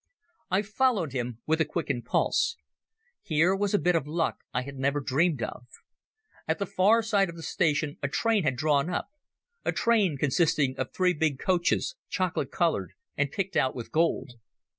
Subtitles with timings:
[0.49, 2.57] I followed him with a quickened pulse.
[3.21, 5.67] Here was a bit of luck I had never dreamed of.
[6.47, 9.11] At the far side of the station a train had drawn up,
[9.63, 14.33] a train consisting of three big coaches, chocolate coloured and picked out with gold.